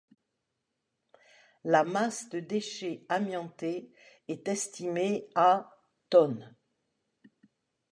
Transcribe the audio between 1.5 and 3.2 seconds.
La masse de déchets